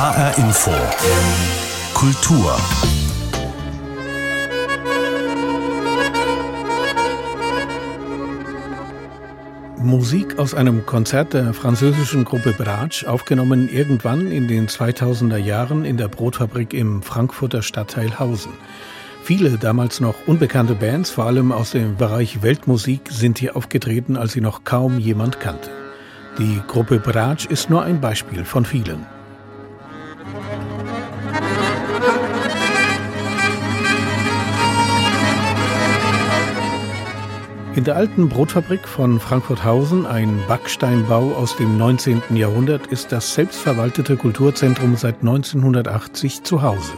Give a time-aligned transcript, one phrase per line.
[0.00, 0.70] HR Info.
[1.92, 2.56] Kultur.
[9.76, 15.98] Musik aus einem Konzert der französischen Gruppe Bratsch, aufgenommen irgendwann in den 2000er Jahren in
[15.98, 18.52] der Brotfabrik im Frankfurter Stadtteil Hausen.
[19.22, 24.32] Viele damals noch unbekannte Bands, vor allem aus dem Bereich Weltmusik, sind hier aufgetreten, als
[24.32, 25.68] sie noch kaum jemand kannte.
[26.38, 29.04] Die Gruppe Bratsch ist nur ein Beispiel von vielen.
[37.80, 42.20] In der alten Brotfabrik von Frankfurthausen, ein Backsteinbau aus dem 19.
[42.36, 46.92] Jahrhundert, ist das selbstverwaltete Kulturzentrum seit 1980 zu Hause.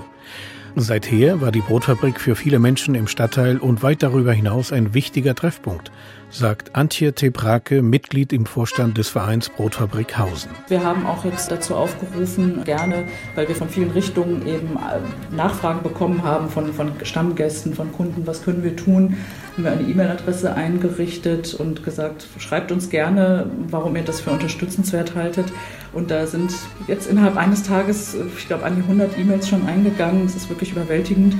[0.74, 5.34] Seither war die Brotfabrik für viele Menschen im Stadtteil und weit darüber hinaus ein wichtiger
[5.34, 5.92] Treffpunkt,
[6.30, 10.50] sagt Antje Tebrake, Mitglied im Vorstand des Vereins Brotfabrik Hausen.
[10.68, 13.04] Wir haben auch jetzt dazu aufgerufen, gerne,
[13.34, 18.26] weil wir von vielen Richtungen eben äh, Nachfragen bekommen haben von, von Stammgästen, von Kunden,
[18.26, 19.18] was können wir tun,
[19.52, 25.14] haben wir eine E-Mail-Adresse eingerichtet und gesagt, schreibt uns gerne, warum ihr das für unterstützenswert
[25.14, 25.52] haltet.
[25.92, 26.52] Und da sind
[26.86, 30.24] jetzt innerhalb eines Tages, ich glaube, an die 100 E-Mails schon eingegangen.
[30.24, 31.34] Es ist wirklich überwältigend.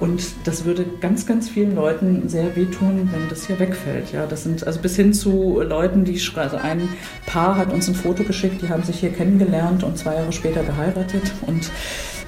[0.00, 4.12] Und das würde ganz, ganz vielen Leuten sehr wehtun, wenn das hier wegfällt.
[4.12, 6.88] Ja, das sind also bis hin zu Leuten, die also ein
[7.26, 10.62] Paar hat uns ein Foto geschickt, die haben sich hier kennengelernt und zwei Jahre später
[10.62, 11.68] geheiratet und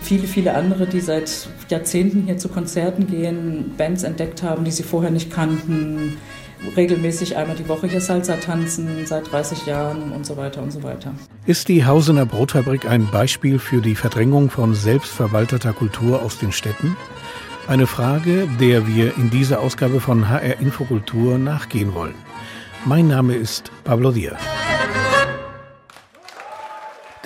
[0.01, 4.83] viele, viele andere, die seit Jahrzehnten hier zu Konzerten gehen, Bands entdeckt haben, die sie
[4.83, 6.17] vorher nicht kannten,
[6.77, 10.83] regelmäßig einmal die Woche hier Salsa tanzen, seit 30 Jahren und so weiter und so
[10.83, 11.15] weiter.
[11.47, 16.97] Ist die Hausener Brotfabrik ein Beispiel für die Verdrängung von selbstverwalteter Kultur aus den Städten?
[17.67, 22.15] Eine Frage, der wir in dieser Ausgabe von HR Infokultur nachgehen wollen.
[22.85, 24.41] Mein Name ist Pablo Diaz.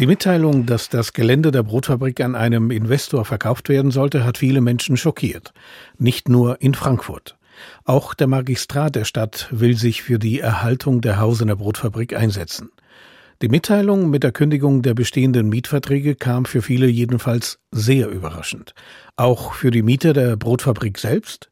[0.00, 4.60] Die Mitteilung, dass das Gelände der Brotfabrik an einem Investor verkauft werden sollte, hat viele
[4.60, 5.52] Menschen schockiert.
[5.98, 7.36] Nicht nur in Frankfurt.
[7.84, 12.70] Auch der Magistrat der Stadt will sich für die Erhaltung der Hausener Brotfabrik einsetzen.
[13.42, 18.74] Die Mitteilung mit der Kündigung der bestehenden Mietverträge kam für viele jedenfalls sehr überraschend.
[19.16, 21.50] Auch für die Mieter der Brotfabrik selbst?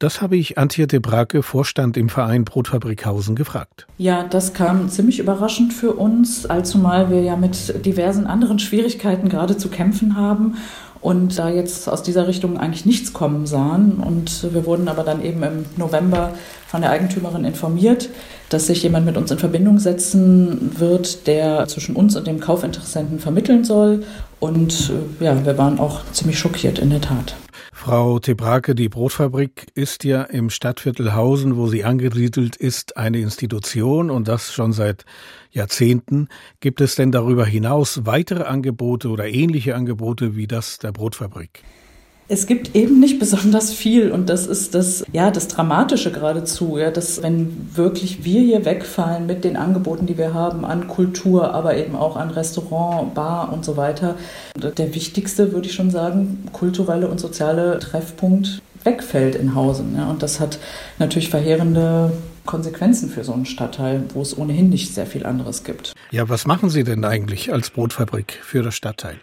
[0.00, 3.88] Das habe ich Antje de Brake, Vorstand im Verein Brotfabrikhausen, gefragt.
[3.98, 9.56] Ja, das kam ziemlich überraschend für uns, allzumal wir ja mit diversen anderen Schwierigkeiten gerade
[9.56, 10.56] zu kämpfen haben
[11.00, 14.02] und da jetzt aus dieser Richtung eigentlich nichts kommen sahen.
[14.04, 16.32] Und wir wurden aber dann eben im November
[16.66, 18.08] von der Eigentümerin informiert,
[18.48, 23.18] dass sich jemand mit uns in Verbindung setzen wird, der zwischen uns und dem Kaufinteressenten
[23.20, 24.04] vermitteln soll.
[24.40, 27.34] Und äh, ja, wir waren auch ziemlich schockiert in der Tat.
[27.78, 34.10] Frau Tebrake, die Brotfabrik ist ja im Stadtviertel Hausen, wo sie angesiedelt ist, eine Institution
[34.10, 35.04] und das schon seit
[35.52, 36.28] Jahrzehnten.
[36.58, 41.62] Gibt es denn darüber hinaus weitere Angebote oder ähnliche Angebote wie das der Brotfabrik?
[42.30, 46.90] Es gibt eben nicht besonders viel und das ist das, ja, das Dramatische geradezu, ja,
[46.90, 51.78] dass wenn wirklich wir hier wegfallen mit den Angeboten, die wir haben an Kultur, aber
[51.78, 54.16] eben auch an Restaurant, Bar und so weiter,
[54.56, 59.94] der wichtigste, würde ich schon sagen, kulturelle und soziale Treffpunkt wegfällt in Hausen.
[59.96, 60.58] Ja, und das hat
[60.98, 62.12] natürlich verheerende
[62.44, 65.94] Konsequenzen für so einen Stadtteil, wo es ohnehin nicht sehr viel anderes gibt.
[66.10, 69.16] Ja, was machen Sie denn eigentlich als Brotfabrik für das Stadtteil?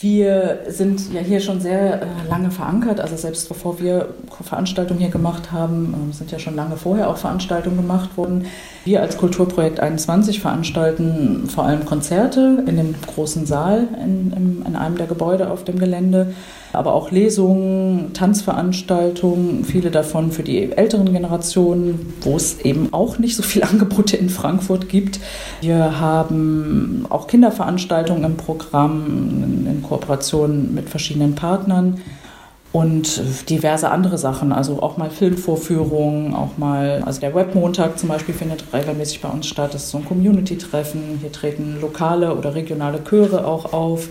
[0.00, 3.00] Wir sind ja hier schon sehr äh, lange verankert.
[3.00, 4.10] Also selbst bevor wir
[4.42, 8.46] Veranstaltungen hier gemacht haben, äh, sind ja schon lange vorher auch Veranstaltungen gemacht worden.
[8.84, 14.76] Wir als Kulturprojekt 21 veranstalten vor allem Konzerte in dem großen Saal in, in, in
[14.76, 16.32] einem der Gebäude auf dem Gelände
[16.72, 23.36] aber auch Lesungen, Tanzveranstaltungen, viele davon für die älteren Generationen, wo es eben auch nicht
[23.36, 25.20] so viele Angebote in Frankfurt gibt.
[25.60, 32.00] Wir haben auch Kinderveranstaltungen im Programm in Kooperation mit verschiedenen Partnern
[32.70, 38.34] und diverse andere Sachen, also auch mal Filmvorführungen, auch mal, also der Webmontag zum Beispiel
[38.34, 43.02] findet regelmäßig bei uns statt, das ist so ein Community-Treffen, hier treten lokale oder regionale
[43.02, 44.08] Chöre auch auf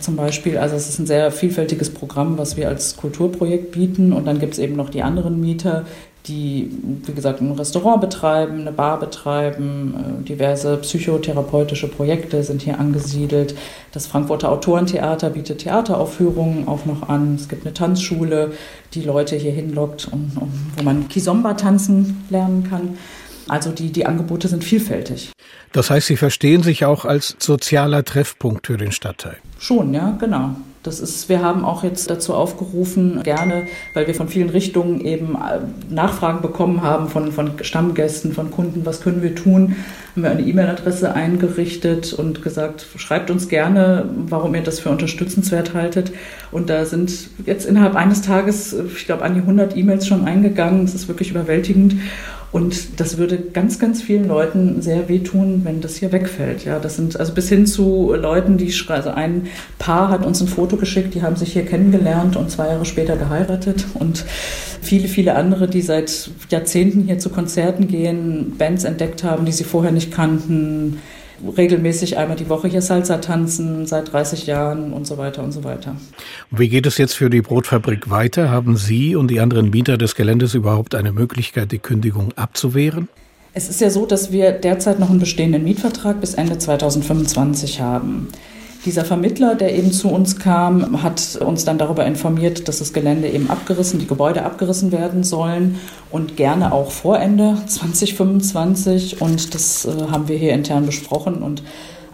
[0.00, 0.58] zum Beispiel.
[0.58, 4.12] Also es ist ein sehr vielfältiges Programm, was wir als Kulturprojekt bieten.
[4.12, 5.84] Und dann gibt es eben noch die anderen Mieter,
[6.28, 6.70] die,
[7.06, 13.54] wie gesagt, ein Restaurant betreiben, eine Bar betreiben, äh, diverse psychotherapeutische Projekte sind hier angesiedelt.
[13.92, 17.36] Das Frankfurter Autorentheater bietet Theateraufführungen auch noch an.
[17.36, 18.52] Es gibt eine Tanzschule,
[18.94, 22.98] die Leute hier hinlockt, und, und wo man Kizomba tanzen lernen kann.
[23.48, 25.32] Also die, die Angebote sind vielfältig.
[25.72, 29.36] Das heißt, Sie verstehen sich auch als sozialer Treffpunkt für den Stadtteil.
[29.58, 30.54] Schon, ja, genau.
[30.84, 35.34] Das ist, wir haben auch jetzt dazu aufgerufen, gerne, weil wir von vielen Richtungen eben
[35.34, 35.58] äh,
[35.92, 39.76] Nachfragen bekommen haben von, von Stammgästen, von Kunden, was können wir tun,
[40.14, 45.74] haben wir eine E-Mail-Adresse eingerichtet und gesagt, schreibt uns gerne, warum ihr das für unterstützenswert
[45.74, 46.12] haltet.
[46.52, 47.12] Und da sind
[47.44, 50.84] jetzt innerhalb eines Tages, ich glaube, an die 100 E-Mails schon eingegangen.
[50.84, 51.96] Es ist wirklich überwältigend.
[52.50, 56.64] Und das würde ganz, ganz vielen Leuten sehr wehtun, wenn das hier wegfällt.
[56.64, 59.48] Ja, das sind also bis hin zu Leuten, die also ein
[59.78, 63.16] Paar hat uns ein Foto geschickt, die haben sich hier kennengelernt und zwei Jahre später
[63.16, 64.24] geheiratet und
[64.80, 69.64] viele, viele andere, die seit Jahrzehnten hier zu Konzerten gehen, Bands entdeckt haben, die sie
[69.64, 71.00] vorher nicht kannten,
[71.56, 75.64] regelmäßig einmal die Woche hier Salsa tanzen, seit 30 Jahren und so weiter und so
[75.64, 75.96] weiter.
[76.50, 78.50] Wie geht es jetzt für die Brotfabrik weiter?
[78.50, 83.08] Haben Sie und die anderen Mieter des Geländes überhaupt eine Möglichkeit, die Kündigung abzuwehren?
[83.54, 88.28] Es ist ja so, dass wir derzeit noch einen bestehenden Mietvertrag bis Ende 2025 haben.
[88.84, 93.28] Dieser Vermittler, der eben zu uns kam, hat uns dann darüber informiert, dass das Gelände
[93.28, 95.80] eben abgerissen, die Gebäude abgerissen werden sollen
[96.10, 99.20] und gerne auch vor Ende 2025.
[99.20, 101.62] Und das äh, haben wir hier intern besprochen und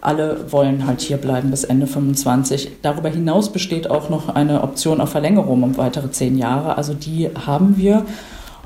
[0.00, 2.70] alle wollen halt hier bleiben bis Ende 25.
[2.82, 6.76] Darüber hinaus besteht auch noch eine Option auf Verlängerung um weitere zehn Jahre.
[6.76, 8.04] Also die haben wir.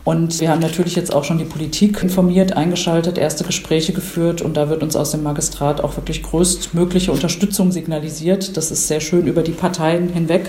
[0.08, 4.56] Und wir haben natürlich jetzt auch schon die Politik informiert, eingeschaltet, erste Gespräche geführt und
[4.56, 8.56] da wird uns aus dem Magistrat auch wirklich größtmögliche Unterstützung signalisiert.
[8.56, 10.49] Das ist sehr schön über die Parteien hinweg.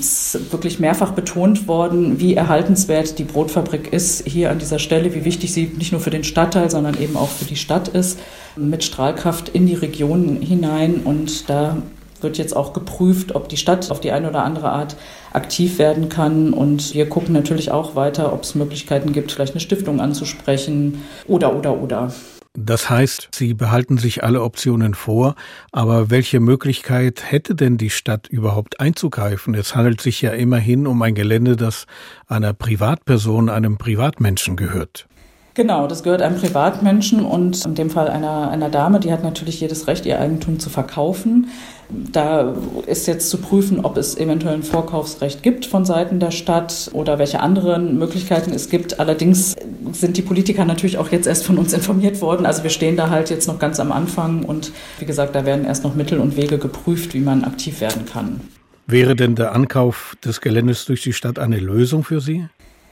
[0.00, 5.14] Es ist wirklich mehrfach betont worden, wie erhaltenswert die Brotfabrik ist hier an dieser Stelle,
[5.14, 8.18] wie wichtig sie nicht nur für den Stadtteil, sondern eben auch für die Stadt ist,
[8.56, 11.02] mit Strahlkraft in die Region hinein.
[11.04, 11.76] Und da
[12.24, 14.96] wird jetzt auch geprüft, ob die Stadt auf die eine oder andere Art
[15.32, 16.52] aktiv werden kann.
[16.52, 21.54] Und wir gucken natürlich auch weiter, ob es Möglichkeiten gibt, vielleicht eine Stiftung anzusprechen oder,
[21.54, 22.12] oder, oder.
[22.56, 25.34] Das heißt, Sie behalten sich alle Optionen vor,
[25.72, 29.54] aber welche Möglichkeit hätte denn die Stadt überhaupt einzugreifen?
[29.54, 31.86] Es handelt sich ja immerhin um ein Gelände, das
[32.28, 35.08] einer Privatperson, einem Privatmenschen gehört.
[35.56, 39.60] Genau, das gehört einem Privatmenschen und in dem Fall einer, einer Dame, die hat natürlich
[39.60, 41.46] jedes Recht, ihr Eigentum zu verkaufen.
[41.88, 42.56] Da
[42.86, 47.20] ist jetzt zu prüfen, ob es eventuell ein Vorkaufsrecht gibt von Seiten der Stadt oder
[47.20, 48.98] welche anderen Möglichkeiten es gibt.
[48.98, 49.54] Allerdings
[49.92, 52.46] sind die Politiker natürlich auch jetzt erst von uns informiert worden.
[52.46, 55.64] Also wir stehen da halt jetzt noch ganz am Anfang und wie gesagt, da werden
[55.66, 58.40] erst noch Mittel und Wege geprüft, wie man aktiv werden kann.
[58.88, 62.46] Wäre denn der Ankauf des Geländes durch die Stadt eine Lösung für Sie?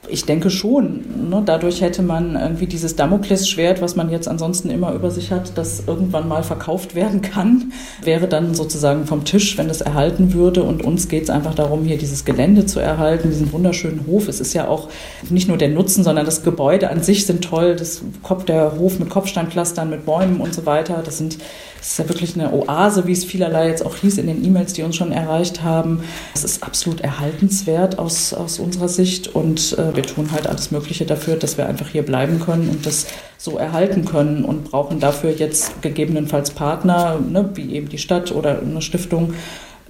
[0.08, 1.30] Ich denke schon.
[1.30, 1.42] Ne?
[1.46, 5.84] Dadurch hätte man irgendwie dieses Damoklesschwert, was man jetzt ansonsten immer über sich hat, das
[5.86, 7.72] irgendwann mal verkauft werden kann,
[8.02, 10.64] wäre dann sozusagen vom Tisch, wenn es erhalten würde.
[10.64, 14.26] Und uns geht es einfach darum, hier dieses Gelände zu erhalten, diesen wunderschönen Hof.
[14.26, 14.88] Es ist ja auch
[15.30, 17.76] nicht nur der Nutzen, sondern das Gebäude an sich sind toll.
[17.76, 21.02] Das Kopf, der Hof mit Kopfsteinklastern, mit Bäumen und so weiter.
[21.04, 21.38] Das sind
[21.82, 24.72] das ist ja wirklich eine Oase, wie es vielerlei jetzt auch hieß in den E-Mails,
[24.72, 26.04] die uns schon erreicht haben.
[26.32, 31.06] Es ist absolut erhaltenswert aus, aus unserer Sicht und äh, wir tun halt alles Mögliche
[31.06, 35.32] dafür, dass wir einfach hier bleiben können und das so erhalten können und brauchen dafür
[35.32, 39.34] jetzt gegebenenfalls Partner, ne, wie eben die Stadt oder eine Stiftung,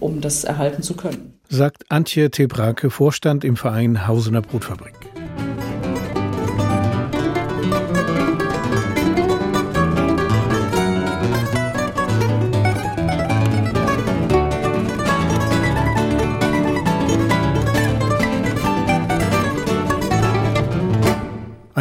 [0.00, 1.34] um das erhalten zu können.
[1.50, 5.11] Sagt Antje Tebrake, Vorstand im Verein Hausener Brotfabrik.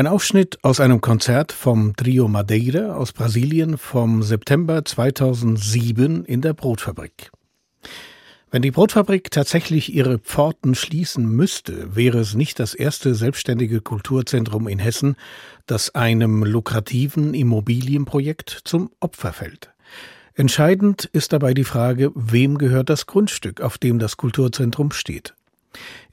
[0.01, 6.53] Ein Aufschnitt aus einem Konzert vom Trio Madeira aus Brasilien vom September 2007 in der
[6.53, 7.30] Brotfabrik.
[8.50, 14.67] Wenn die Brotfabrik tatsächlich ihre Pforten schließen müsste, wäre es nicht das erste selbstständige Kulturzentrum
[14.67, 15.17] in Hessen,
[15.67, 19.70] das einem lukrativen Immobilienprojekt zum Opfer fällt.
[20.34, 25.36] Entscheidend ist dabei die Frage, wem gehört das Grundstück, auf dem das Kulturzentrum steht.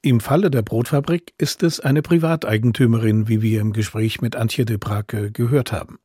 [0.02, 4.76] Im Falle der Brotfabrik ist es eine Privateigentümerin, wie wir im Gespräch mit Antje de
[4.76, 5.98] Brake gehört haben.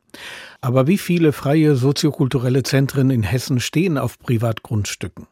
[0.61, 5.27] Aber wie viele freie soziokulturelle Zentren in Hessen stehen auf Privatgrundstücken?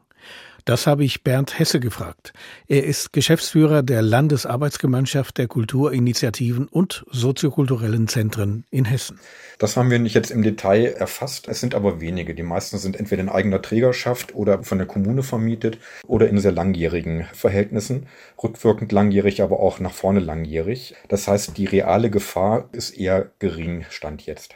[0.66, 2.34] Das habe ich Bernd Hesse gefragt.
[2.68, 9.20] Er ist Geschäftsführer der Landesarbeitsgemeinschaft der Kulturinitiativen und soziokulturellen Zentren in Hessen.
[9.62, 11.48] Das haben wir nicht jetzt im Detail erfasst.
[11.48, 12.34] Es sind aber wenige.
[12.34, 15.78] Die meisten sind entweder in eigener Trägerschaft oder von der Kommune vermietet
[16.08, 18.08] oder in sehr langjährigen Verhältnissen.
[18.42, 20.96] Rückwirkend langjährig, aber auch nach vorne langjährig.
[21.10, 24.56] Das heißt, die reale Gefahr ist eher gering, stand jetzt.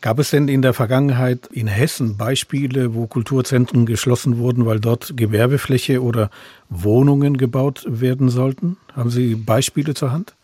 [0.00, 5.16] Gab es denn in der Vergangenheit in Hessen Beispiele, wo Kulturzentren geschlossen wurden, weil dort
[5.16, 6.30] Gewerbefläche oder
[6.68, 8.76] Wohnungen gebaut werden sollten?
[8.94, 10.36] Haben Sie Beispiele zur Hand?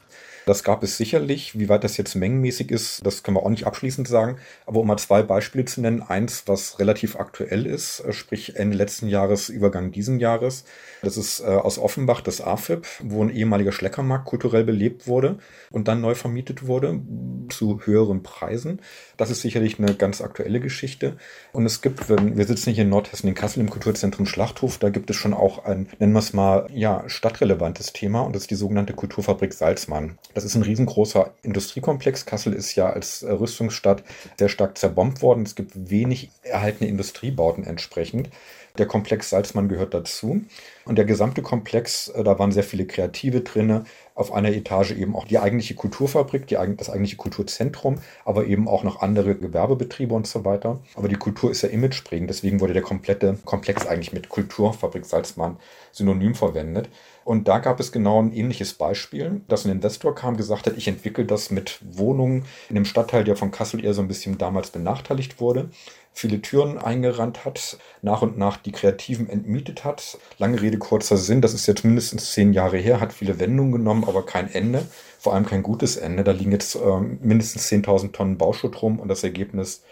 [0.50, 1.56] Das gab es sicherlich.
[1.60, 4.38] Wie weit das jetzt mengenmäßig ist, das können wir auch nicht abschließend sagen.
[4.66, 6.02] Aber um mal zwei Beispiele zu nennen.
[6.02, 10.64] Eins, was relativ aktuell ist, äh, sprich Ende letzten Jahres, Übergang diesen Jahres.
[11.02, 15.38] Das ist äh, aus Offenbach das AFIP, wo ein ehemaliger Schleckermarkt kulturell belebt wurde
[15.70, 17.00] und dann neu vermietet wurde
[17.48, 18.80] zu höheren Preisen.
[19.16, 21.16] Das ist sicherlich eine ganz aktuelle Geschichte.
[21.52, 25.10] Und es gibt, wir sitzen hier in Nordhessen in Kassel im Kulturzentrum Schlachthof, da gibt
[25.10, 28.56] es schon auch ein, nennen wir es mal, ja, stadtrelevantes Thema und das ist die
[28.56, 30.18] sogenannte Kulturfabrik Salzmann.
[30.34, 32.26] Das ist ein riesengroßer Industriekomplex.
[32.26, 34.02] Kassel ist ja als Rüstungsstadt
[34.38, 35.44] sehr stark zerbombt worden.
[35.44, 38.30] Es gibt wenig erhaltene Industriebauten entsprechend.
[38.78, 40.42] Der Komplex Salzmann gehört dazu.
[40.84, 43.84] Und der gesamte Komplex, äh, da waren sehr viele Kreative drinne.
[44.20, 48.84] Auf einer Etage eben auch die eigentliche Kulturfabrik, die, das eigentliche Kulturzentrum, aber eben auch
[48.84, 50.78] noch andere Gewerbebetriebe und so weiter.
[50.94, 55.56] Aber die Kultur ist ja imageprägend, deswegen wurde der komplette Komplex eigentlich mit Kulturfabrik Salzmann
[55.90, 56.90] synonym verwendet.
[57.24, 60.86] Und da gab es genau ein ähnliches Beispiel, dass ein Investor kam, gesagt hat, ich
[60.86, 64.68] entwickle das mit Wohnungen in einem Stadtteil, der von Kassel eher so ein bisschen damals
[64.68, 65.70] benachteiligt wurde
[66.12, 70.18] viele Türen eingerannt hat, nach und nach die Kreativen entmietet hat.
[70.38, 74.04] Lange Rede, kurzer Sinn, das ist jetzt mindestens zehn Jahre her, hat viele Wendungen genommen,
[74.04, 74.86] aber kein Ende,
[75.18, 76.24] vor allem kein gutes Ende.
[76.24, 79.82] Da liegen jetzt äh, mindestens 10.000 Tonnen Bauschutt rum und das Ergebnis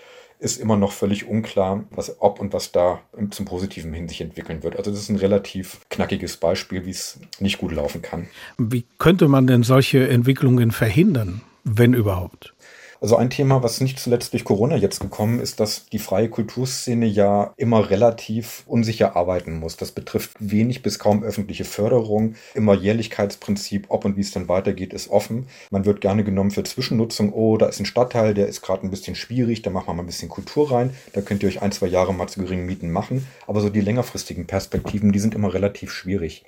[0.41, 4.63] ist immer noch völlig unklar, was, ob und was da zum Positiven hin sich entwickeln
[4.63, 4.77] wird.
[4.77, 8.29] Also das ist ein relativ knackiges Beispiel, wie es nicht gut laufen kann.
[8.57, 12.55] Wie könnte man denn solche Entwicklungen verhindern, wenn überhaupt?
[13.01, 17.07] Also ein Thema, was nicht zuletzt durch Corona jetzt gekommen ist, dass die freie Kulturszene
[17.07, 19.77] ja immer relativ unsicher arbeiten muss.
[19.77, 22.35] Das betrifft wenig bis kaum öffentliche Förderung.
[22.55, 25.47] Immer Jährlichkeitsprinzip, ob und wie es dann weitergeht, ist offen.
[25.71, 27.33] Man wird gerne genommen für Zwischennutzung.
[27.33, 30.03] Oh, da ist ein Stadtteil, der ist gerade ein bisschen schwierig, da machen wir mal
[30.03, 30.91] ein bisschen Kultur rein.
[31.13, 33.29] Da könnt ihr euch ein, zwei Jahre mal zu geringen Mieten machen.
[33.47, 36.45] Aber so die längerfristigen Perspektiven, die sind immer relativ schwierig.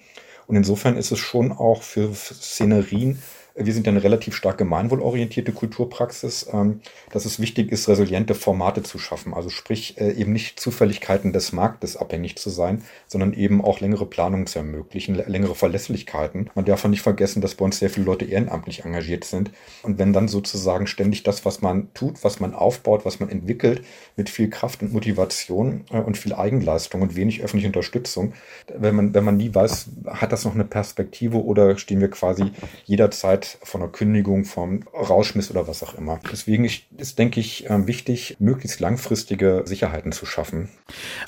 [0.49, 3.23] Und insofern ist es schon auch für Szenerien
[3.55, 6.81] wir sind eine relativ stark gemeinwohlorientierte Kulturpraxis, ähm,
[7.11, 9.35] dass es wichtig ist, resiliente Formate zu schaffen.
[9.35, 14.07] Also sprich, äh, eben nicht Zufälligkeiten des Marktes abhängig zu sein, sondern eben auch längere
[14.07, 16.51] Planungen zu ermöglichen, längere Verlässlichkeiten.
[16.55, 19.51] Man darf nicht vergessen, dass bei uns sehr viele Leute ehrenamtlich engagiert sind.
[19.83, 23.85] Und wenn dann sozusagen ständig das, was man tut, was man aufbaut, was man entwickelt,
[24.17, 28.33] mit viel Kraft und Motivation äh, und viel Eigenleistung und wenig öffentliche Unterstützung,
[28.75, 32.51] wenn man, wenn man nie weiß, hat das noch eine Perspektive oder stehen wir quasi
[32.85, 36.21] jederzeit von einer Kündigung, vom Rauschmiss oder was auch immer.
[36.31, 40.69] Deswegen ist, denke ich, ähm, wichtig, möglichst langfristige Sicherheiten zu schaffen.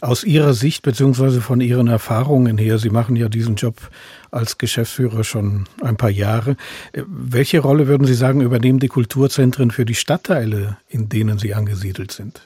[0.00, 3.76] Aus Ihrer Sicht beziehungsweise von Ihren Erfahrungen her, Sie machen ja diesen Job
[4.31, 6.57] als Geschäftsführer schon ein paar Jahre.
[6.92, 12.12] Welche Rolle würden Sie sagen, übernehmen die Kulturzentren für die Stadtteile, in denen sie angesiedelt
[12.12, 12.42] sind?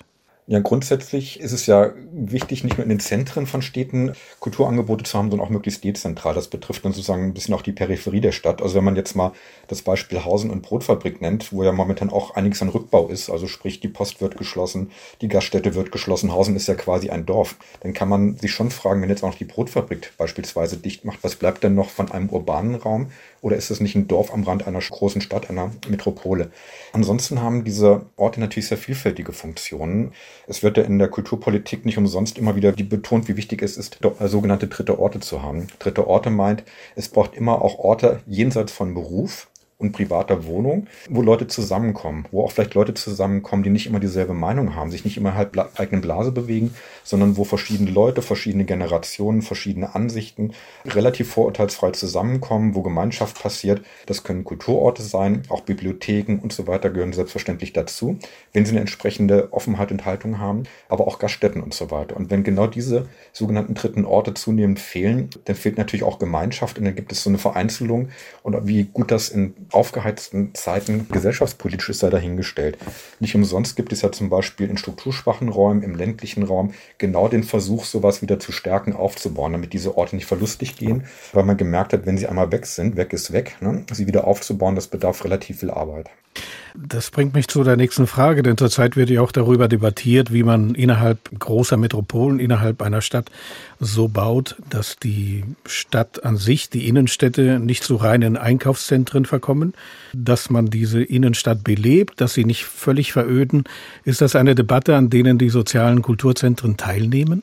[0.48, 5.18] Ja, grundsätzlich ist es ja wichtig, nicht nur in den Zentren von Städten Kulturangebote zu
[5.18, 6.34] haben, sondern auch möglichst dezentral.
[6.34, 8.62] Das betrifft dann sozusagen ein bisschen auch die Peripherie der Stadt.
[8.62, 9.32] Also wenn man jetzt mal
[9.66, 13.48] das Beispiel Hausen und Brotfabrik nennt, wo ja momentan auch einiges an Rückbau ist, also
[13.48, 17.56] sprich die Post wird geschlossen, die Gaststätte wird geschlossen, Hausen ist ja quasi ein Dorf,
[17.80, 21.24] dann kann man sich schon fragen, wenn jetzt auch noch die Brotfabrik beispielsweise dicht macht,
[21.24, 23.10] was bleibt denn noch von einem urbanen Raum?
[23.42, 26.50] Oder ist es nicht ein Dorf am Rand einer großen Stadt, einer Metropole?
[26.92, 30.12] Ansonsten haben diese Orte natürlich sehr vielfältige Funktionen.
[30.46, 33.98] Es wird ja in der Kulturpolitik nicht umsonst immer wieder betont, wie wichtig es ist,
[34.20, 35.68] sogenannte dritte Orte zu haben.
[35.78, 36.64] Dritte Orte meint,
[36.94, 42.42] es braucht immer auch Orte jenseits von Beruf, und privater Wohnung, wo Leute zusammenkommen, wo
[42.42, 45.68] auch vielleicht Leute zusammenkommen, die nicht immer dieselbe Meinung haben, sich nicht immer halt bla
[45.76, 50.52] eigenen Blase bewegen, sondern wo verschiedene Leute, verschiedene Generationen, verschiedene Ansichten
[50.86, 53.82] relativ vorurteilsfrei zusammenkommen, wo Gemeinschaft passiert.
[54.06, 58.18] Das können Kulturorte sein, auch Bibliotheken und so weiter gehören selbstverständlich dazu,
[58.54, 62.16] wenn sie eine entsprechende Offenheit und Haltung haben, aber auch Gaststätten und so weiter.
[62.16, 66.86] Und wenn genau diese sogenannten dritten Orte zunehmend fehlen, dann fehlt natürlich auch Gemeinschaft und
[66.86, 68.08] dann gibt es so eine Vereinzelung
[68.42, 72.78] und wie gut das in aufgeheizten Zeiten gesellschaftspolitisch ist sei dahingestellt.
[73.20, 77.42] Nicht umsonst gibt es ja zum Beispiel in strukturschwachen Räumen, im ländlichen Raum, genau den
[77.42, 81.92] Versuch, sowas wieder zu stärken, aufzubauen, damit diese Orte nicht verlustig gehen, weil man gemerkt
[81.92, 83.84] hat, wenn sie einmal weg sind, weg ist weg, ne?
[83.92, 86.10] sie wieder aufzubauen, das bedarf relativ viel Arbeit.
[86.78, 90.42] Das bringt mich zu der nächsten Frage, denn zurzeit wird ja auch darüber debattiert, wie
[90.42, 93.30] man innerhalb großer Metropolen, innerhalb einer Stadt
[93.80, 99.72] so baut, dass die Stadt an sich, die Innenstädte nicht zu reinen Einkaufszentren verkommen,
[100.12, 103.64] dass man diese Innenstadt belebt, dass sie nicht völlig veröden.
[104.04, 107.42] Ist das eine Debatte, an denen die sozialen Kulturzentren teilnehmen?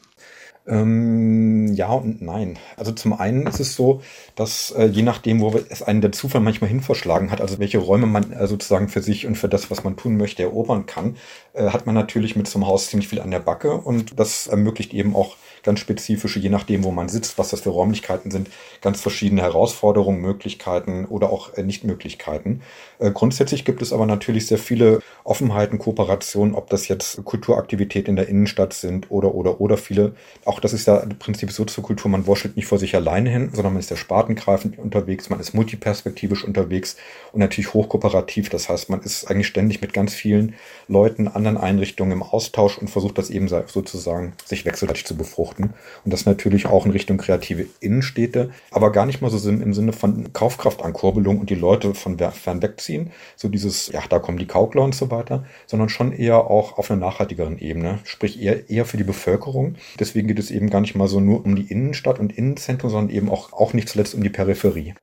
[0.66, 2.58] Ähm, ja und nein.
[2.78, 4.02] Also zum einen ist es so,
[4.36, 7.80] dass äh, je nachdem, wo es einen der Zufall manchmal hin verschlagen hat, also welche
[7.80, 11.18] Räume man äh, sozusagen für sich und für das, was man tun möchte, erobern kann,
[11.54, 14.48] äh, hat man natürlich mit so einem Haus ziemlich viel an der Backe und das
[14.48, 18.50] ermöglicht eben auch ganz spezifische, je nachdem, wo man sitzt, was das für Räumlichkeiten sind,
[18.82, 22.62] ganz verschiedene Herausforderungen, Möglichkeiten oder auch äh, Nichtmöglichkeiten.
[23.00, 28.16] Äh, grundsätzlich gibt es aber natürlich sehr viele Offenheiten, Kooperationen, ob das jetzt Kulturaktivitäten in
[28.18, 30.16] der Innenstadt sind oder, oder, oder viele.
[30.46, 32.12] Auch das ist ja im Prinzip Soziokultur.
[32.12, 35.54] Man wurschtelt nicht vor sich alleine hin, sondern man ist ja spartengreifend unterwegs, man ist
[35.54, 36.98] multiperspektivisch unterwegs
[37.32, 38.50] und natürlich hochkooperativ.
[38.50, 40.56] Das heißt, man ist eigentlich ständig mit ganz vielen
[40.88, 45.53] Leuten, anderen Einrichtungen im Austausch und versucht das eben sozusagen sich wechselseitig zu befruchten.
[45.60, 49.94] Und das natürlich auch in Richtung kreative Innenstädte, aber gar nicht mal so im Sinne
[49.94, 54.84] von Kaufkraftankurbelung und die Leute von fern wegziehen, so dieses, ja, da kommen die Kaukler
[54.84, 58.98] und so weiter, sondern schon eher auch auf einer nachhaltigeren Ebene, sprich eher, eher für
[58.98, 59.76] die Bevölkerung.
[60.00, 63.16] Deswegen geht es eben gar nicht mal so nur um die Innenstadt und Innenzentrum, sondern
[63.16, 64.94] eben auch, auch nicht zuletzt um die Peripherie.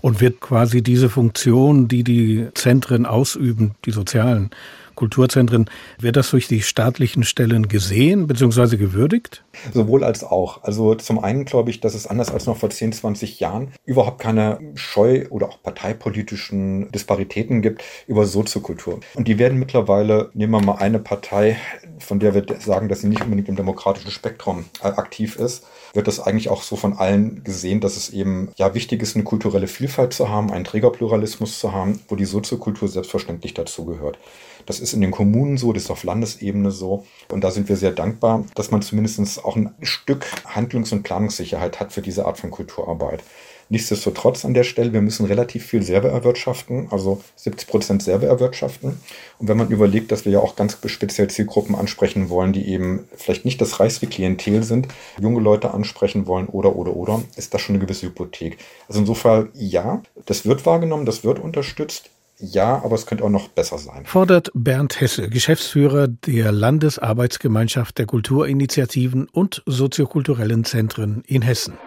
[0.00, 4.50] Und wird quasi diese Funktion, die die Zentren ausüben, die sozialen
[4.96, 8.76] Kulturzentren, wird das durch die staatlichen Stellen gesehen bzw.
[8.76, 9.44] gewürdigt?
[9.72, 10.64] Sowohl als auch.
[10.64, 14.20] Also zum einen glaube ich, dass es anders als noch vor 10, 20 Jahren überhaupt
[14.20, 19.00] keine Scheu oder auch parteipolitischen Disparitäten gibt über Soziokultur.
[19.14, 21.58] Und die werden mittlerweile, nehmen wir mal eine Partei,
[21.98, 26.06] von der wir sagen, dass sie nicht unbedingt im demokratischen Spektrum äh, aktiv ist, wird
[26.06, 29.66] das eigentlich auch so von allen gesehen, dass es eben ja wichtig ist, eine kulturelle
[29.66, 34.18] Vielfalt zu haben, einen Trägerpluralismus zu haben, wo die Soziokultur selbstverständlich dazugehört.
[34.66, 37.06] Das ist in den Kommunen so, das ist auf Landesebene so.
[37.30, 41.80] Und da sind wir sehr dankbar, dass man zumindest auch ein Stück Handlungs- und Planungssicherheit
[41.80, 43.22] hat für diese Art von Kulturarbeit.
[43.68, 49.00] Nichtsdestotrotz an der Stelle, wir müssen relativ viel selber erwirtschaften, also 70 Prozent selber erwirtschaften.
[49.38, 53.08] Und wenn man überlegt, dass wir ja auch ganz speziell Zielgruppen ansprechen wollen, die eben
[53.16, 54.88] vielleicht nicht das reichste Klientel sind,
[55.20, 58.58] junge Leute ansprechen wollen oder, oder, oder, ist das schon eine gewisse Hypothek.
[58.88, 62.10] Also insofern, ja, das wird wahrgenommen, das wird unterstützt.
[62.38, 64.04] Ja, aber es könnte auch noch besser sein.
[64.04, 71.78] Fordert Bernd Hesse, Geschäftsführer der Landesarbeitsgemeinschaft der Kulturinitiativen und soziokulturellen Zentren in Hessen.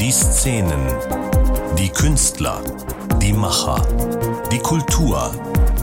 [0.00, 0.80] Die Szenen,
[1.78, 2.62] die Künstler,
[3.22, 3.80] die Macher,
[4.52, 5.32] die Kultur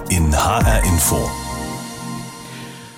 [0.10, 1.28] in HR Info.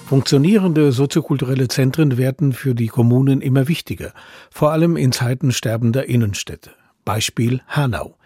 [0.07, 4.12] Funktionierende soziokulturelle Zentren werden für die Kommunen immer wichtiger,
[4.51, 6.72] vor allem in Zeiten sterbender Innenstädte.
[7.05, 8.17] Beispiel Hanau.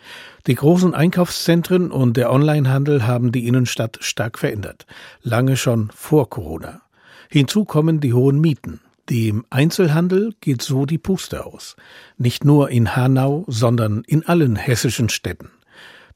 [0.48, 4.88] Die großen Einkaufszentren und der Onlinehandel haben die Innenstadt stark verändert,
[5.22, 6.82] lange schon vor Corona.
[7.30, 8.82] Hinzu kommen die hohen Mieten.
[9.10, 11.76] Dem Einzelhandel geht so die Puste aus.
[12.18, 15.50] Nicht nur in Hanau, sondern in allen hessischen Städten.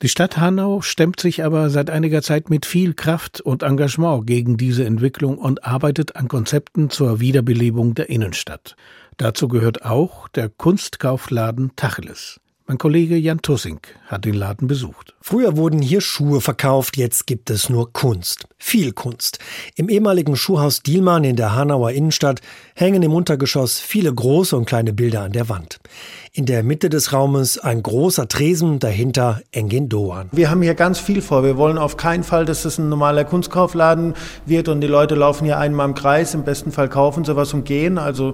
[0.03, 4.57] Die Stadt Hanau stemmt sich aber seit einiger Zeit mit viel Kraft und Engagement gegen
[4.57, 8.75] diese Entwicklung und arbeitet an Konzepten zur Wiederbelebung der Innenstadt.
[9.17, 12.41] Dazu gehört auch der Kunstkaufladen Tacheles.
[12.67, 15.12] Mein Kollege Jan Tussink hat den Laden besucht.
[15.25, 18.45] Früher wurden hier Schuhe verkauft, jetzt gibt es nur Kunst.
[18.57, 19.39] Viel Kunst.
[19.77, 22.41] Im ehemaligen Schuhhaus Dielmann in der Hanauer Innenstadt
[22.75, 25.79] hängen im Untergeschoss viele große und kleine Bilder an der Wand.
[26.33, 30.27] In der Mitte des Raumes ein großer Tresen, dahinter Engin Doan.
[30.33, 31.45] Wir haben hier ganz viel vor.
[31.45, 35.45] Wir wollen auf keinen Fall, dass es ein normaler Kunstkaufladen wird und die Leute laufen
[35.45, 36.33] hier einmal im Kreis.
[36.33, 37.97] Im besten Fall kaufen sie was und gehen.
[37.97, 38.33] Also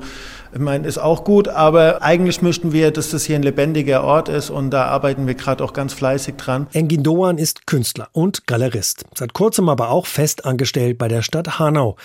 [0.51, 4.29] ich meine, ist auch gut, aber eigentlich möchten wir, dass das hier ein lebendiger Ort
[4.29, 6.65] ist und da arbeiten wir gerade auch ganz fleißig dran.
[6.79, 9.05] Engin Doan ist Künstler und Galerist.
[9.15, 11.95] Seit kurzem aber auch fest angestellt bei der Stadt Hanau.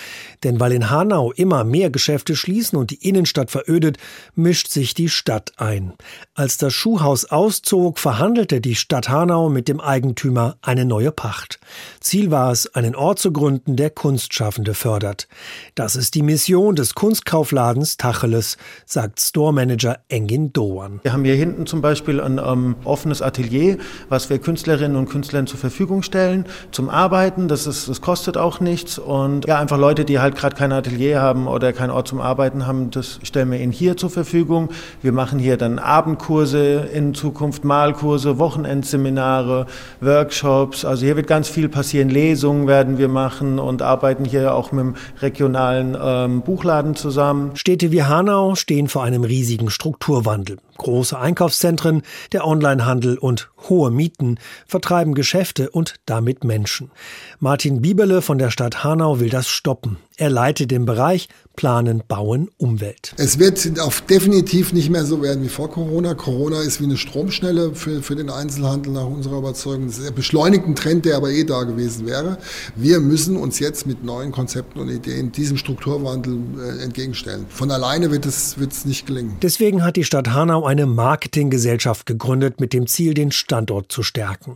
[0.42, 3.96] Denn weil in Hanau immer mehr Geschäfte schließen und die Innenstadt verödet,
[4.34, 5.94] mischt sich die Stadt ein.
[6.34, 11.60] Als das Schuhhaus auszog, verhandelte die Stadt Hanau mit dem Eigentümer eine neue Pacht.
[12.00, 15.28] Ziel war es, einen Ort zu gründen, der Kunstschaffende fördert.
[15.74, 18.56] Das ist die Mission des Kunstkaufladens Tachel Tolles,
[18.86, 21.00] sagt Store-Manager Engin Doan.
[21.02, 25.46] Wir haben hier hinten zum Beispiel ein ähm, offenes Atelier, was wir Künstlerinnen und Künstlern
[25.46, 27.48] zur Verfügung stellen zum Arbeiten.
[27.48, 28.98] Das, ist, das kostet auch nichts.
[28.98, 32.66] Und ja, einfach Leute, die halt gerade kein Atelier haben oder keinen Ort zum Arbeiten
[32.66, 34.70] haben, das stellen wir ihnen hier zur Verfügung.
[35.02, 39.66] Wir machen hier dann Abendkurse in Zukunft, Malkurse, Wochenendseminare,
[40.00, 40.84] Workshops.
[40.84, 42.08] Also hier wird ganz viel passieren.
[42.08, 47.52] Lesungen werden wir machen und arbeiten hier auch mit dem regionalen ähm, Buchladen zusammen.
[47.54, 50.58] Städte wie Hanau Hanau stehen vor einem riesigen Strukturwandel.
[50.76, 56.90] Große Einkaufszentren, der Onlinehandel und hohe Mieten vertreiben Geschäfte und damit Menschen.
[57.38, 59.98] Martin Bieberle von der Stadt Hanau will das stoppen.
[60.16, 63.14] Er leitet den Bereich Planen, Bauen, Umwelt.
[63.16, 66.14] Es wird auf definitiv nicht mehr so werden wie vor Corona.
[66.14, 69.86] Corona ist wie eine Stromschnelle für, für den Einzelhandel nach unserer Überzeugung.
[69.86, 72.38] Das ist ein beschleunigter Trend, der aber eh da gewesen wäre.
[72.74, 77.46] Wir müssen uns jetzt mit neuen Konzepten und Ideen diesem Strukturwandel äh, entgegenstellen.
[77.48, 79.36] Von alleine wird es, wird es nicht gelingen.
[79.42, 84.54] Deswegen hat die Stadt Hanau eine Marketinggesellschaft gegründet mit dem Ziel, den Standort zu stärken.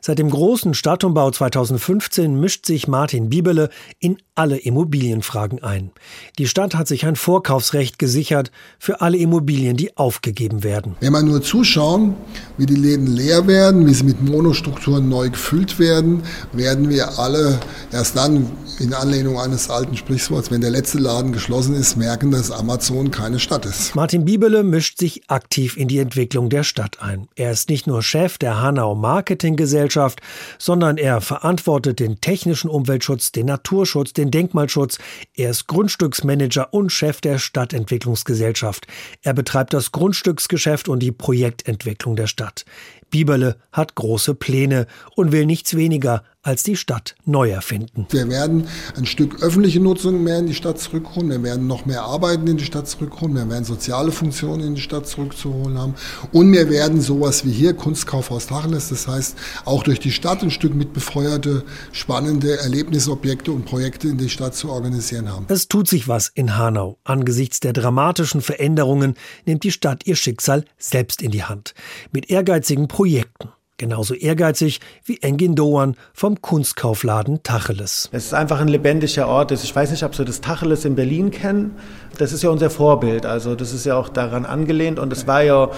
[0.00, 3.68] Seit dem großen Stadtumbau 2015 mischt sich Martin Biebele
[4.00, 4.58] in alle
[4.98, 5.90] Immobilienfragen ein.
[6.38, 10.96] Die Stadt hat sich ein Vorkaufsrecht gesichert für alle Immobilien, die aufgegeben werden.
[11.00, 12.14] Wenn man nur zuschauen,
[12.56, 17.60] wie die Läden leer werden, wie sie mit Monostrukturen neu gefüllt werden, werden wir alle
[17.92, 22.50] erst dann in Anlehnung eines alten Sprichworts, wenn der letzte Laden geschlossen ist, merken, dass
[22.50, 23.94] Amazon keine Stadt ist.
[23.94, 27.28] Martin Biebele mischt sich aktiv in die Entwicklung der Stadt ein.
[27.34, 30.20] Er ist nicht nur Chef der Hanau Marketing Gesellschaft,
[30.58, 34.87] sondern er verantwortet den technischen Umweltschutz, den Naturschutz, den Denkmalschutz.
[35.34, 38.86] Er ist Grundstücksmanager und Chef der Stadtentwicklungsgesellschaft.
[39.20, 42.64] Er betreibt das Grundstücksgeschäft und die Projektentwicklung der Stadt.
[43.10, 48.06] Bieberle hat große Pläne und will nichts weniger als die Stadt neu erfinden.
[48.10, 51.30] Wir werden ein Stück öffentliche Nutzung mehr in die Stadt zurückholen.
[51.30, 53.34] Wir werden noch mehr Arbeiten in die Stadt zurückholen.
[53.34, 55.94] Wir werden soziale Funktionen in die Stadt zurückzuholen haben.
[56.32, 60.50] Und wir werden sowas wie hier Kunstkaufhaus Tacheles, das heißt auch durch die Stadt ein
[60.50, 65.46] Stück mit befeuerte, spannende Erlebnisobjekte und Projekte in die Stadt zu organisieren haben.
[65.48, 66.98] Es tut sich was in Hanau.
[67.04, 71.74] Angesichts der dramatischen Veränderungen nimmt die Stadt ihr Schicksal selbst in die Hand.
[72.12, 73.50] Mit ehrgeizigen Projekten.
[73.78, 78.08] Genauso ehrgeizig wie Engin Doan vom Kunstkaufladen Tacheles.
[78.10, 79.52] Es ist einfach ein lebendiger Ort.
[79.52, 81.76] Ich weiß nicht, ob Sie das Tacheles in Berlin kennen.
[82.18, 83.24] Das ist ja unser Vorbild.
[83.24, 84.98] Also das ist ja auch daran angelehnt.
[84.98, 85.70] Und es war ja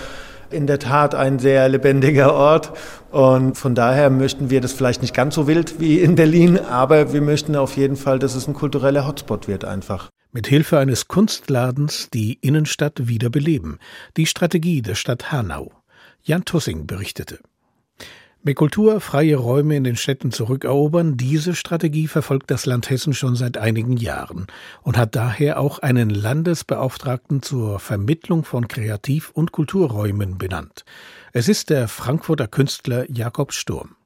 [0.50, 2.72] in der Tat ein sehr lebendiger Ort.
[3.10, 7.12] Und von daher möchten wir das vielleicht nicht ganz so wild wie in Berlin, aber
[7.12, 10.08] wir möchten auf jeden Fall, dass es ein kultureller Hotspot wird einfach.
[10.32, 13.78] Mit Hilfe eines Kunstladens die Innenstadt wiederbeleben.
[14.16, 15.72] Die Strategie der Stadt Hanau.
[16.22, 17.40] Jan Tussing berichtete.
[18.42, 23.37] Mehr Kultur, freie Räume in den Städten zurückerobern, diese Strategie verfolgt das Land Hessen schon
[23.37, 24.46] seit einigen Jahren
[24.81, 30.87] und hat daher auch einen Landesbeauftragten zur Vermittlung von Kreativ- und Kulturräumen benannt.
[31.35, 33.96] Es ist der Frankfurter Künstler Jakob Sturm.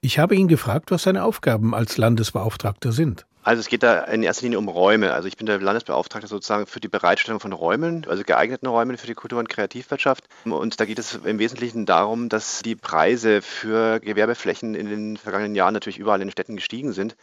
[0.00, 3.24] Ich habe ihn gefragt, was seine Aufgaben als Landesbeauftragter sind.
[3.46, 5.12] Also es geht da in erster Linie um Räume.
[5.12, 9.06] Also ich bin der Landesbeauftragte sozusagen für die Bereitstellung von Räumen, also geeigneten Räumen für
[9.06, 10.24] die Kultur- und Kreativwirtschaft.
[10.44, 15.54] Und da geht es im Wesentlichen darum, dass die Preise für Gewerbeflächen in den vergangenen
[15.54, 17.14] Jahren natürlich überall in den Städten gestiegen sind.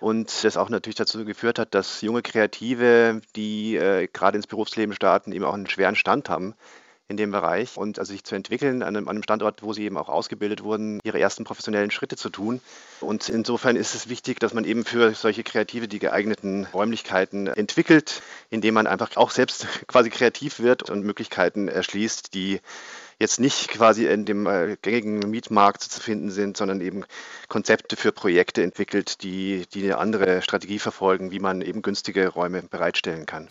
[0.00, 4.96] Und das auch natürlich dazu geführt hat, dass junge Kreative, die äh, gerade ins Berufsleben
[4.96, 6.54] starten, eben auch einen schweren Stand haben
[7.08, 9.84] in dem Bereich und also sich zu entwickeln an einem, an einem Standort, wo sie
[9.84, 12.60] eben auch ausgebildet wurden, ihre ersten professionellen Schritte zu tun.
[13.00, 18.22] Und insofern ist es wichtig, dass man eben für solche Kreative die geeigneten Räumlichkeiten entwickelt,
[18.50, 22.60] indem man einfach auch selbst quasi kreativ wird und Möglichkeiten erschließt, die
[23.18, 27.04] jetzt nicht quasi in dem äh, gängigen Mietmarkt zu finden sind, sondern eben
[27.48, 32.62] Konzepte für Projekte entwickelt, die, die eine andere Strategie verfolgen, wie man eben günstige Räume
[32.62, 33.48] bereitstellen kann.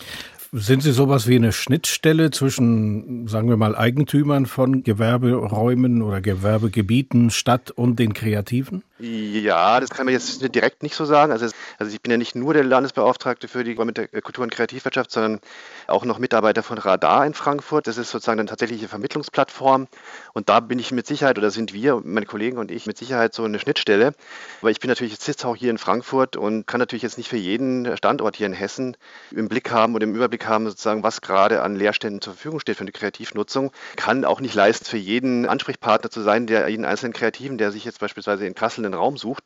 [0.52, 7.32] Sind Sie sowas wie eine Schnittstelle zwischen, sagen wir mal, Eigentümern von Gewerberäumen oder Gewerbegebieten,
[7.32, 8.84] Stadt und den Kreativen?
[9.00, 11.32] Ja, das kann man jetzt direkt nicht so sagen.
[11.32, 11.46] Also,
[11.78, 15.40] also ich bin ja nicht nur der Landesbeauftragte für die Kultur- und Kreativwirtschaft, sondern
[15.86, 17.86] auch noch Mitarbeiter von Radar in Frankfurt.
[17.86, 19.88] Das ist sozusagen eine tatsächliche Vermittlungsplattform.
[20.34, 23.36] Und da bin ich mit Sicherheit, oder sind wir, meine Kollegen und ich, mit Sicherheit
[23.36, 24.14] so eine Schnittstelle.
[24.62, 27.30] Aber ich bin natürlich jetzt sitze auch hier in Frankfurt und kann natürlich jetzt nicht
[27.30, 28.98] für jeden Standort hier in Hessen
[29.30, 32.78] im Blick haben und im Überblick haben, sozusagen, was gerade an Leerständen zur Verfügung steht
[32.78, 33.72] für eine Kreativnutzung.
[33.96, 37.86] Kann auch nicht leisten, für jeden Ansprechpartner zu sein, der jeden einzelnen Kreativen, der sich
[37.86, 39.44] jetzt beispielsweise in Kassel einen Raum sucht.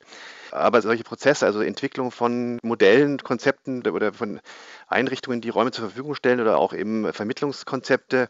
[0.51, 4.41] Aber solche Prozesse, also Entwicklung von Modellen, Konzepten oder von
[4.87, 8.29] Einrichtungen, die Räume zur Verfügung stellen oder auch eben Vermittlungskonzepte,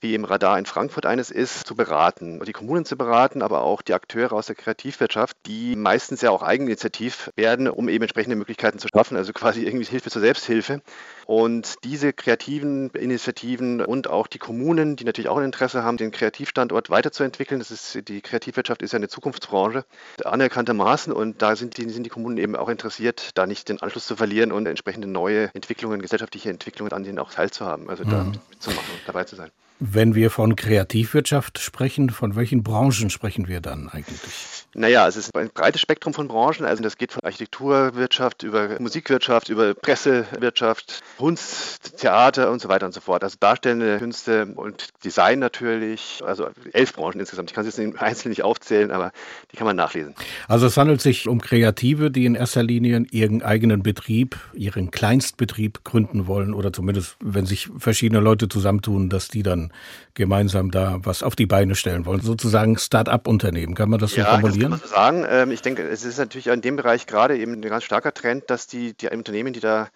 [0.00, 2.40] wie im Radar in Frankfurt eines ist, zu beraten.
[2.44, 6.42] Die Kommunen zu beraten, aber auch die Akteure aus der Kreativwirtschaft, die meistens ja auch
[6.42, 10.80] eigeninitiativ werden, um eben entsprechende Möglichkeiten zu schaffen, also quasi irgendwie Hilfe zur Selbsthilfe.
[11.26, 16.10] Und diese kreativen Initiativen und auch die Kommunen, die natürlich auch ein Interesse haben, den
[16.10, 19.84] Kreativstandort weiterzuentwickeln, das ist, die Kreativwirtschaft ist ja eine Zukunftsbranche,
[20.24, 24.06] anerkanntermaßen und da sind die, sind die Kommunen eben auch interessiert, da nicht den Anschluss
[24.06, 28.10] zu verlieren und entsprechende neue Entwicklungen, gesellschaftliche Entwicklungen an denen auch teilzuhaben, also mhm.
[28.10, 29.50] da mitzumachen und dabei zu sein.
[29.80, 34.66] Wenn wir von Kreativwirtschaft sprechen, von welchen Branchen sprechen wir dann eigentlich?
[34.74, 36.64] Naja, es ist ein breites Spektrum von Branchen.
[36.64, 42.92] Also das geht von Architekturwirtschaft über Musikwirtschaft, über Pressewirtschaft, Kunst, Theater und so weiter und
[42.92, 43.24] so fort.
[43.24, 46.22] Also darstellende Künste und Design natürlich.
[46.24, 47.50] Also elf Branchen insgesamt.
[47.50, 49.10] Ich kann es jetzt einzeln nicht aufzählen, aber
[49.50, 50.14] die kann man nachlesen.
[50.46, 55.82] Also es handelt sich um Kreative, die in erster Linie ihren eigenen Betrieb, ihren Kleinstbetrieb
[55.82, 59.72] gründen wollen oder zumindest, wenn sich verschiedene Leute zusammentun, dass die dann
[60.14, 62.20] gemeinsam da was auf die Beine stellen wollen.
[62.20, 64.59] Sozusagen Start-up-Unternehmen, kann man das so ja, formulieren?
[64.60, 65.26] Das kann man so sagen.
[65.28, 68.50] Ähm, ich denke, es ist natürlich in dem Bereich gerade eben ein ganz starker Trend,
[68.50, 69.88] dass die, die Unternehmen, die da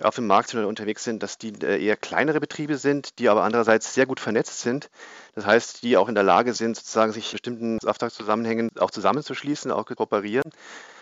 [0.00, 3.28] auf dem Markt sind oder unterwegs sind, dass die äh, eher kleinere Betriebe sind, die
[3.28, 4.90] aber andererseits sehr gut vernetzt sind.
[5.34, 9.86] Das heißt, die auch in der Lage sind, sozusagen sich bestimmten Auftragszusammenhängen auch zusammenzuschließen, auch
[9.86, 10.50] kooperieren.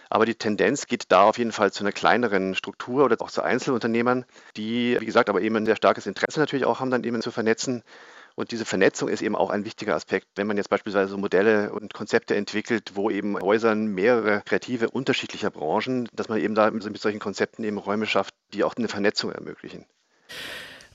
[0.09, 3.43] Aber die Tendenz geht da auf jeden Fall zu einer kleineren Struktur oder auch zu
[3.43, 4.25] Einzelunternehmern,
[4.57, 7.33] die, wie gesagt, aber eben ein sehr starkes Interesse natürlich auch haben, dann eben zu
[7.33, 7.83] vernetzen
[8.37, 10.29] und diese Vernetzung ist eben auch ein wichtiger Aspekt.
[10.37, 15.51] Wenn man jetzt beispielsweise so Modelle und Konzepte entwickelt, wo eben Häusern mehrere Kreative unterschiedlicher
[15.51, 19.33] Branchen, dass man eben da mit solchen Konzepten eben Räume schafft, die auch eine Vernetzung
[19.33, 19.87] ermöglichen.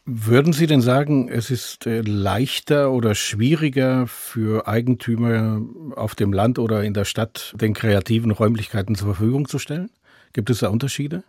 [0.06, 5.62] Würden Sie denn sagen, es ist äh, leichter oder schwieriger für Eigentümer
[5.96, 9.90] auf dem Land oder in der Stadt, den kreativen Räumlichkeiten zur Verfügung zu stellen?
[10.34, 11.24] Gibt es da Unterschiede?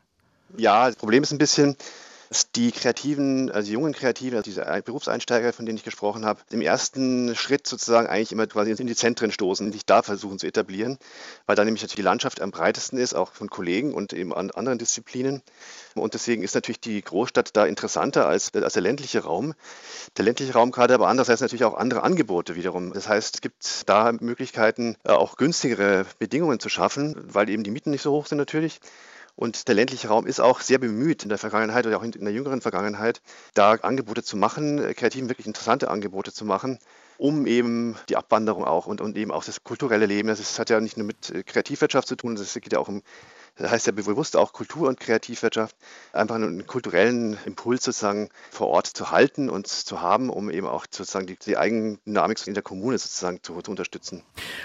[0.56, 1.76] Ja, das Problem ist ein bisschen,
[2.56, 6.60] die Kreativen, also die jungen Kreativen, also diese Berufseinsteiger, von denen ich gesprochen habe, im
[6.60, 10.98] ersten Schritt sozusagen eigentlich immer quasi in die Zentren stoßen sich da versuchen zu etablieren,
[11.46, 14.50] weil da nämlich natürlich die Landschaft am breitesten ist, auch von Kollegen und eben an
[14.50, 15.42] anderen Disziplinen.
[15.94, 19.54] Und deswegen ist natürlich die Großstadt da interessanter als, als der ländliche Raum.
[20.16, 22.92] Der ländliche Raum gerade aber andererseits natürlich auch andere Angebote wiederum.
[22.92, 27.70] Das heißt, es gibt da Möglichkeiten, äh, auch günstigere Bedingungen zu schaffen, weil eben die
[27.70, 28.80] Mieten nicht so hoch sind natürlich.
[29.34, 32.32] Und der ländliche Raum ist auch sehr bemüht in der Vergangenheit oder auch in der
[32.32, 33.22] jüngeren Vergangenheit,
[33.54, 36.78] da Angebote zu machen, äh, kreativen, wirklich interessante Angebote zu machen,
[37.16, 40.28] um eben die Abwanderung auch und, und eben auch das kulturelle Leben.
[40.28, 43.02] Das hat ja nicht nur mit äh, Kreativwirtschaft zu tun, das geht ja auch um
[43.56, 45.76] das heißt ja bewusst auch Kultur- und Kreativwirtschaft,
[46.12, 50.86] einfach einen kulturellen Impuls sozusagen vor Ort zu halten und zu haben, um eben auch
[50.90, 54.22] sozusagen die, die Eigendynamik in der Kommune sozusagen zu, zu unterstützen.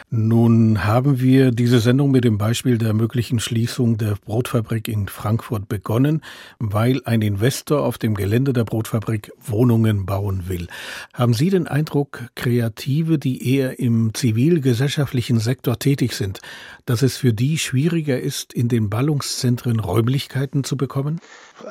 [0.09, 5.67] Nun haben wir diese Sendung mit dem Beispiel der möglichen Schließung der Brotfabrik in Frankfurt
[5.67, 6.23] begonnen,
[6.59, 10.67] weil ein Investor auf dem Gelände der Brotfabrik Wohnungen bauen will.
[11.13, 16.39] Haben Sie den Eindruck, Kreative, die eher im zivilgesellschaftlichen Sektor tätig sind,
[16.85, 21.19] dass es für die schwieriger ist, in den Ballungszentren Räumlichkeiten zu bekommen?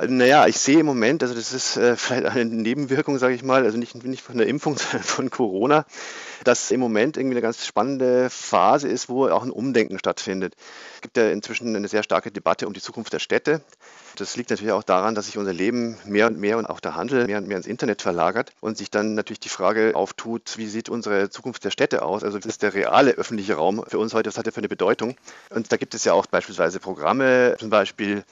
[0.08, 3.64] Naja, ich sehe im Moment, also das ist äh, vielleicht eine Nebenwirkung, sage ich mal,
[3.64, 5.86] also nicht, nicht von der Impfung, sondern von Corona,
[6.42, 10.54] dass im Moment irgendwie eine ganz spannende Phase ist, wo auch ein Umdenken stattfindet.
[10.96, 13.60] Es gibt ja inzwischen eine sehr starke Debatte um die Zukunft der Städte.
[14.16, 16.96] Das liegt natürlich auch daran, dass sich unser Leben mehr und mehr und auch der
[16.96, 20.66] Handel mehr und mehr ins Internet verlagert und sich dann natürlich die Frage auftut, wie
[20.66, 22.24] sieht unsere Zukunft der Städte aus?
[22.24, 24.30] Also was ist der reale öffentliche Raum für uns heute?
[24.30, 25.16] Was hat er für eine Bedeutung?
[25.50, 28.24] Und da gibt es ja auch beispielsweise Programme, zum Beispiel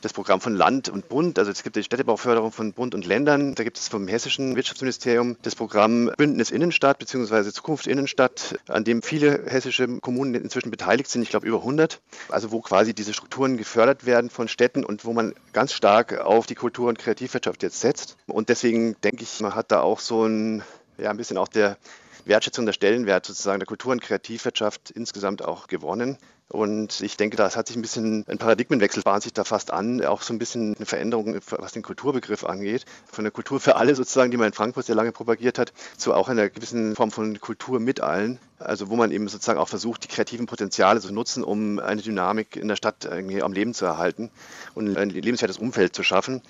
[0.00, 1.38] das Programm von Land und Bund.
[1.38, 3.54] Also es gibt die Städtebauförderung von Bund und Ländern.
[3.54, 7.50] Da gibt es vom hessischen Wirtschaftsministerium das Programm Bündnis Innenstadt bzw.
[7.52, 11.22] Zukunft Innenstadt, an dem viele hessische Kommunen inzwischen beteiligt sind.
[11.22, 12.00] Ich glaube über 100.
[12.28, 16.46] Also wo quasi diese Strukturen gefördert werden von Städten und wo man ganz stark auf
[16.46, 18.16] die Kultur- und Kreativwirtschaft jetzt setzt.
[18.26, 20.62] Und deswegen denke ich, man hat da auch so ein,
[20.98, 21.76] ja, ein bisschen auch der
[22.24, 26.18] Wertschätzung der Stellenwert sozusagen der Kultur- und Kreativwirtschaft insgesamt auch gewonnen.
[26.50, 30.02] Und ich denke, das hat sich ein bisschen, ein Paradigmenwechsel bahnt sich da fast an,
[30.02, 32.86] auch so ein bisschen eine Veränderung, was den Kulturbegriff angeht.
[33.06, 36.14] Von der Kultur für alle sozusagen, die man in Frankfurt sehr lange propagiert hat, zu
[36.14, 38.38] auch einer gewissen Form von Kultur mit allen.
[38.58, 42.56] Also wo man eben sozusagen auch versucht, die kreativen Potenziale zu nutzen, um eine Dynamik
[42.56, 44.30] in der Stadt irgendwie am Leben zu erhalten
[44.74, 46.42] und ein lebenswertes Umfeld zu schaffen.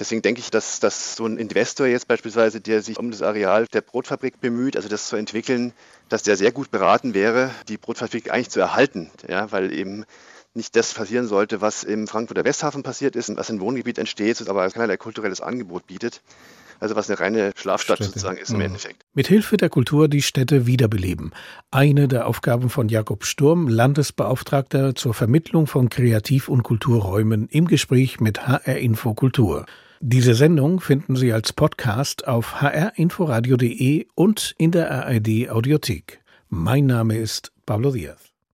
[0.00, 3.66] Deswegen denke ich, dass, dass so ein Investor jetzt beispielsweise, der sich um das Areal
[3.66, 5.74] der Brotfabrik bemüht, also das zu entwickeln,
[6.08, 10.06] dass der sehr gut beraten wäre, die Brotfabrik eigentlich zu erhalten, ja, weil eben
[10.54, 14.68] nicht das passieren sollte, was im Frankfurter Westhafen passiert ist, was ein Wohngebiet entsteht, aber
[14.70, 16.22] keinerlei kulturelles Angebot bietet.
[16.80, 18.08] Also was eine reine Schlafstadt Städte.
[18.08, 18.62] sozusagen ist im mhm.
[18.62, 19.04] Endeffekt.
[19.12, 21.32] Mit Hilfe der Kultur die Städte wiederbeleben.
[21.70, 28.18] Eine der Aufgaben von Jakob Sturm, Landesbeauftragter zur Vermittlung von Kreativ- und Kulturräumen im Gespräch
[28.18, 29.66] mit HR Info Kultur.
[30.02, 36.22] Diese Sendung finden Sie als Podcast auf hrinforadio.de und in der ARD Audiothek.
[36.48, 38.29] Mein Name ist Pablo Diaz.